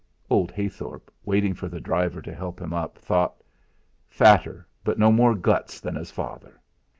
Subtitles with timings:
[0.31, 3.35] Old Heythorp, waiting for the driver to help him up, thought
[4.07, 6.59] 'Fatter, but no more guts than his father!'